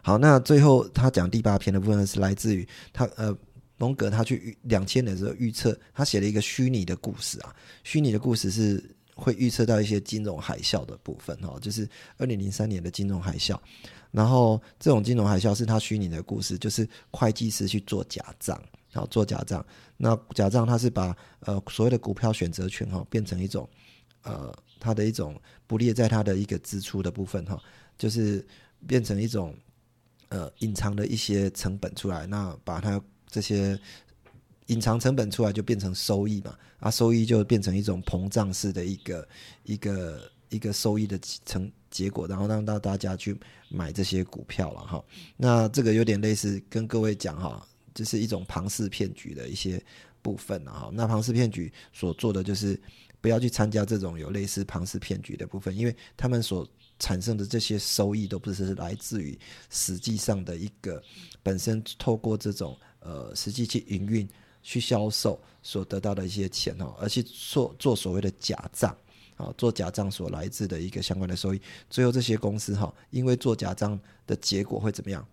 [0.03, 3.37] 好那最后他讲第八篇的部分是来自于他呃。
[3.81, 13.59] 龙格他去两千年的时候预测，他写了一个虚拟的故事啊，虚拟的故事是会预测到一些金融海啸的部分哈，就是二零零三年的金融海啸。
[14.11, 19.65] 然后这种金融海啸是他虚拟的故事，就是会计师去做假账，然后做假账。
[19.97, 23.69] 那假账他是把呃所谓的股票选择权哈变成一种
[24.23, 27.61] 呃他的一种不列在他的一个支出的部分哈，
[27.99, 28.45] 就是
[28.87, 29.55] 变成一种
[30.31, 33.79] 呃隐藏的一些成本出来，那把它这些
[34.67, 39.29] 隐藏成本出来就变成收益嘛，啊收益就变成一种膨胀式的一个
[39.65, 40.21] 一个
[40.51, 41.71] 一个收益的成。
[41.91, 43.37] 结果，然后让到大家去
[43.69, 45.05] 买这些股票了哈。
[45.37, 49.85] 那这个有点类似跟各位讲哈，就是一种庞氏骗局的一些
[50.23, 50.89] 部分了哈。
[50.93, 52.81] 那庞氏骗局所做的就是
[53.21, 56.65] 不要去参加这种有类似庞氏骗局的部分，因为他们所
[57.01, 59.37] 产生的这些收益都不是来自于
[59.69, 61.03] 实际上的一个
[61.43, 64.29] 本身透过这种呃实际去营运
[64.63, 68.97] 去销售所得到的一些钱哦，而去做做所谓的假账。
[69.41, 75.27] 啊，做假账所来自的一个相关的收益，最后这些公司哈，因为做假账的结果会怎么样？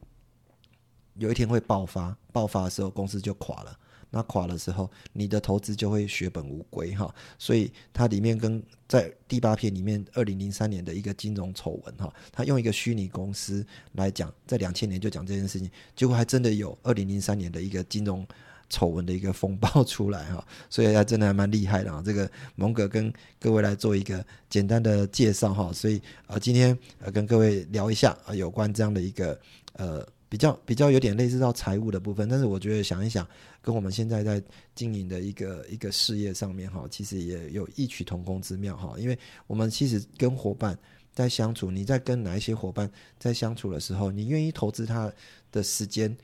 [1.16, 3.78] 有一天会爆发，爆发的时候公司就垮了。
[4.10, 7.14] 那垮的时候，你的投资就会血本无归哈。
[7.38, 18.26] 所以它里面跟在第八篇里面，二零零三年的一个金融丑闻哈，他用一个虚拟公司来讲，在两千年就讲这件事情，结果还真的有二零零三年的一个金融。
[18.70, 22.02] 丑闻的一个风暴出来哈， 所以还真的还蛮厉害的啊。
[22.06, 29.40] 这个蒙哥跟各位来做一个简单的介绍哈，所以啊，今天呃跟各位聊一下啊，有关这样的一个
[29.74, 33.26] 呃比较比较有点类似到财务的部分，但是我觉得想一想，
[33.62, 34.42] 跟我们现在在
[34.76, 38.96] 经营的一个一个事业上面哈，其实也有异曲同工之妙哈。
[38.98, 40.78] 因为我们其实跟伙伴
[41.14, 45.10] 在相处，你在跟哪一些伙伴在相处的时候，你愿意投资他
[45.52, 46.16] 的时间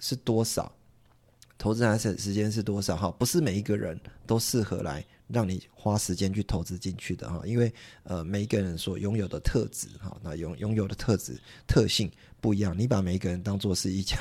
[0.00, 0.72] 是多少？
[1.58, 2.96] 投资还是时间是多少？
[2.96, 7.72] 哈，不是每一个人都适合来让你花时间去投资进去的哈，因为
[8.04, 12.08] 呃，每一个人所拥有的特质哈，那拥拥有的特质特性
[12.40, 12.78] 不一样。
[12.78, 14.16] 你把每一个人当做是一家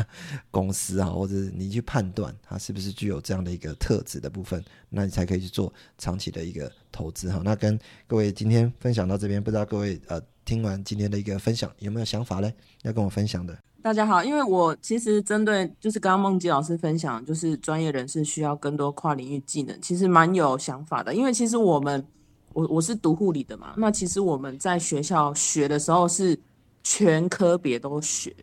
[0.49, 7.41] 公司啊， 或者你去判断他是不是具有这样的一个特质的部分，那你才可以去做长期的一个投资哈。
[7.45, 12.51] 那跟各位今天分享到这边，不知道各位呃听完今天的一个分享有没有想法嘞？
[12.81, 13.55] 要跟我分享的。
[13.87, 21.15] 大家好，因为我其实针对就是刚刚梦吉老师分享，就是专业人士需要更多跨领域技能，其实蛮有想法的。
[21.15, 22.05] 因为其实我们，
[22.51, 26.37] 我我是读护理的嘛，那其实我们在学校学的时候是
[26.83, 28.35] 全科别都学，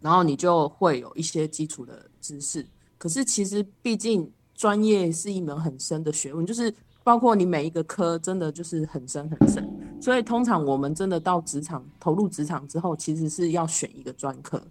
[0.00, 2.64] 然后你就会有一些基础的知识。
[2.96, 6.72] 可是其实毕竟专业是一门很深的学问，就是。
[7.02, 9.62] 包括你每一个科，真的就是很深很深，
[10.04, 14.62] 所以通常我们真的到职场投入职场之后，其实是要选一个专科，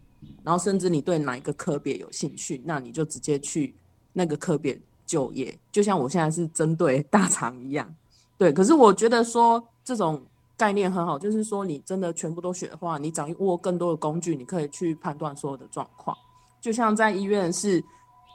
[0.43, 3.73] 然后甚至你对哪一个科别有兴趣，那你就直接去
[4.13, 5.57] 那个科别就业。
[5.71, 7.91] 就像我现在是针对 大厂一样，
[8.37, 8.53] 对。
[8.53, 10.21] 可是我觉得说这种
[10.55, 16.15] 概念很好，就是说你真的全部都学的话，你掌握更多的工具，你可以去判断所有的状况。
[16.61, 17.83] 就像在医院是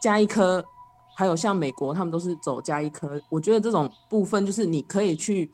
[0.02, 0.64] 加一科。
[1.16, 3.20] 还有像美国，他们都是走加一科。
[3.28, 5.50] 我觉得这种部分就是你可以去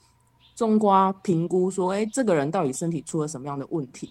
[0.55, 4.11] 中瓜评估，说，哎，这个人到底身体出了什么样的问题？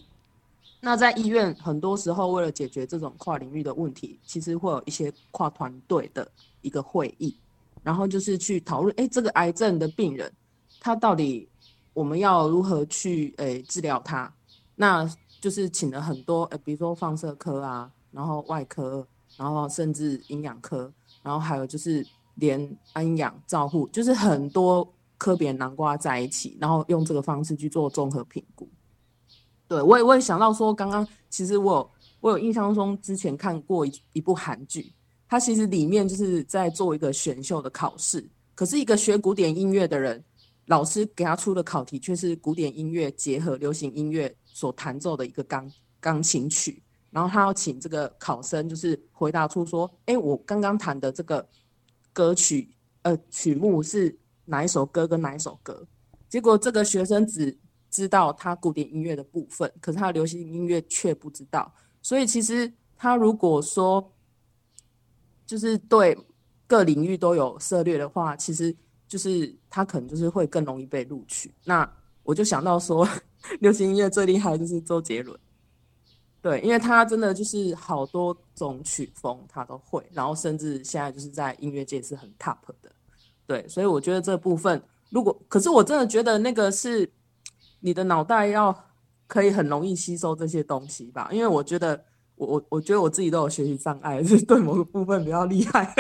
[0.79, 6.29] 那在医院，很多时候为了解决这种跨领域的问题，其实会有一些跨团队的
[6.61, 7.35] 一个会议，
[7.81, 10.31] 然后就是去讨论，哎，这个癌症的病人，
[10.79, 11.47] 他到底
[11.93, 14.31] 我们要如何去，诶治疗他？
[14.75, 20.91] 那就是请了很多，比如说放射科啊，然后外科，然后甚至营养科。
[21.21, 24.85] 然后还有就是连安养照护，就是很多
[25.23, 28.69] 科别南瓜在一起，然后用这个方式去做综合评估。
[29.69, 34.93] 对我也我也想到说，刚刚其实我我有印象中之前看过一一部韩剧，
[35.29, 40.21] 它其实里面就是在做一个选秀的考试，可是一个学古典音乐的人，
[40.65, 46.83] 老师给他出的考题却是古典音乐结合流行音乐所弹奏的一个钢钢琴曲。
[47.11, 51.47] 然后他要请这个考生，就是回答出说：“哎，我刚刚弹的这个
[52.11, 52.69] 歌曲，
[53.03, 55.85] 呃，曲目是哪一首歌跟哪一首歌？”
[56.29, 57.55] 结果这个学生只
[57.89, 61.71] 知道他古典音乐的部分，可是他流行音乐却不知道。
[62.01, 64.11] 所以其实他如果说
[65.45, 66.17] 就是对
[66.65, 68.75] 各领域都有涉猎的话，其实
[69.07, 71.53] 就是他可能就是会更容易被录取。
[71.65, 71.87] 那
[72.23, 73.07] 我就想到说，
[73.59, 75.37] 流行音乐最厉害就是周杰伦。
[76.41, 82.92] 对，因为他真的就是好多种曲风他都会，然后甚至现在就是在音乐界是很 top 的。
[83.45, 87.09] 对，所以我觉得这部分，如果可是我真的觉得那个是
[87.79, 88.73] 你的脑袋要
[89.27, 92.01] 可以很容易吸收这些东西吧，因为我觉得
[92.35, 95.93] 我我我觉得我自己都有学习障碍， 是对某个部分比较厉害。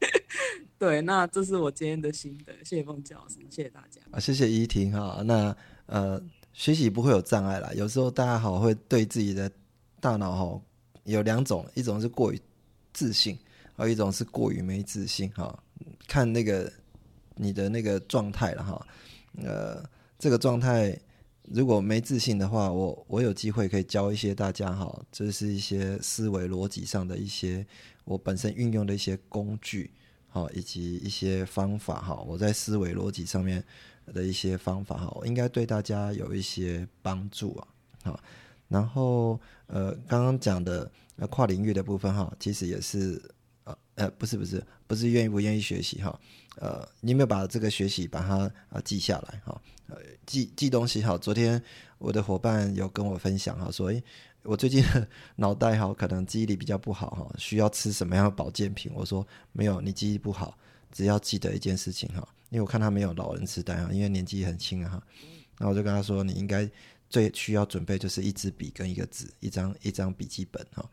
[0.78, 4.00] 对，那这是我今天的心得，谢谢孟杰老师，谢谢大家。
[4.10, 5.22] 啊，谢谢依婷哈。
[5.24, 5.56] 那
[5.86, 6.20] 呃，
[6.52, 7.70] 学习不会有障碍啦。
[7.74, 9.50] 有时候大家好会对自己的
[10.00, 10.60] 大脑哈
[11.04, 12.38] 有两种，一种是过于
[12.92, 13.38] 自信，
[13.74, 15.58] 还有一种是过于没自信哈。
[16.06, 16.72] 看那个
[17.36, 18.86] 你的那个状态了哈。
[19.42, 19.82] 呃，
[20.18, 20.98] 这个状态
[21.44, 27.66] 如果没自信的话，我我有机会可以教一些大家哈，这是一些思维逻辑上的一些
[28.04, 29.90] 我本身运用的一些工具。
[30.28, 33.64] 好，以及一些方法哈，我在思维逻辑上面
[34.12, 37.68] 的一些方法哈，应该对大家有一些帮助啊。
[38.04, 38.20] 好，
[38.68, 43.18] 然后呃，刚刚讲的呃跨领域的部分哈，其实也是
[43.96, 46.18] 呃，不是不是不是愿意不愿意学习哈，
[46.58, 49.60] 呃，你有没有把这个学习把它啊记下来哈？
[49.88, 51.18] 呃，记记东西哈。
[51.18, 51.62] 昨天
[51.98, 54.02] 我的伙伴有跟我分享哈，说诶。
[54.42, 54.80] 我最近
[55.34, 58.92] 脑袋哈，可能记忆力比较不好哈，需要吃什么样的保健品？
[58.94, 60.56] 我说没有，你记忆不好，
[60.92, 62.18] 只要记得一件事情哈，
[62.50, 65.02] 因为我看他没有老人痴呆哈，因为年纪很轻啊哈。
[65.58, 66.70] 那我就跟他说，你应该
[67.10, 70.88] 最需要准备就是一支笔跟一个纸，一张一张笔记本哈。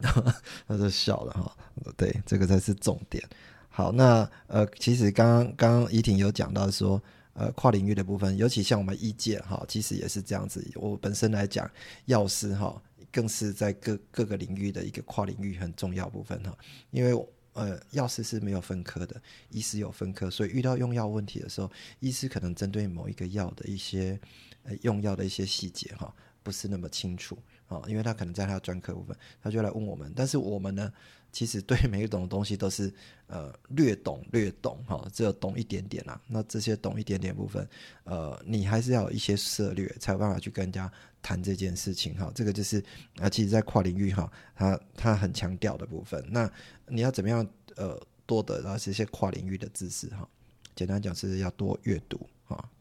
[0.68, 1.56] 他就笑了哈，
[1.96, 3.22] 对，这个才是重点。
[3.68, 7.02] 好，那呃，其实刚刚刚刚怡婷有讲到说。
[7.34, 10.62] 呃，跨领域的部分，尤其像我们医界哈，其实也是这样子。
[10.74, 11.66] 我本身来讲，
[12.04, 12.78] 药师哈，
[13.10, 16.54] 更是在各各个领域的一个跨领域很重要部分哈。
[16.90, 19.18] 因为呃，药师是没有分科的，
[19.48, 24.20] 医师有分科，所以遇到用药问题的时候，医师可能针对某一个药的一些
[24.64, 27.38] 呃用药的一些细节哈，不是那么清楚
[27.72, 30.92] 啊，因为他可能在他专科部分，他就来问我们，但是我们呢？
[31.32, 32.92] 其实对每一种东西都是
[33.26, 36.20] 呃略懂略懂哈，只有懂一点点啦。
[36.26, 37.66] 那这些懂一点点部分，
[38.04, 40.92] 呃，你还是要有一些策略，才有办法去跟人家
[41.22, 42.30] 谈这件事情哈。
[42.34, 42.84] 这个就是
[43.16, 46.22] 啊，其实，在跨领域哈，他他很强调的部分。
[46.28, 46.52] 那
[46.86, 50.28] 你要怎么样呃多得到这些跨领域的知识哈？
[50.76, 52.20] 简单讲是要多阅读，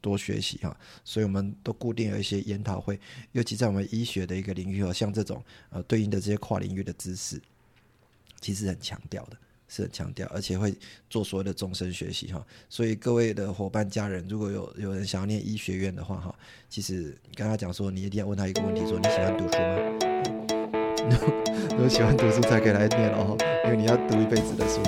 [0.01, 0.75] 多学习哈。
[1.05, 2.99] 所以我们都固定有一些研讨会，
[3.31, 7.39] 尤其在我们医学的一个领域和，像这种呃对应的这些跨领域的知识。
[8.41, 9.37] 其实很强调的，
[9.67, 10.73] 是很强调，而且会
[11.11, 12.43] 做所有的终身学习哈。
[12.67, 16.35] 所以各位的伙伴、家人，如果有有人想要念医学院的话哈，
[16.67, 19.75] 其实你跟他讲说，你一定要问他一个问题：说你喜欢读书吗？
[21.69, 24.81] 如果喜欢读书才可以来念哦，因为你要读一辈子的书。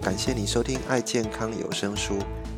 [0.00, 2.18] 感谢你收听爱健康有声书，